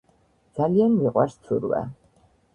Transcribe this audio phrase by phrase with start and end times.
[0.59, 1.85] ძალიან მიყვარს ცურვა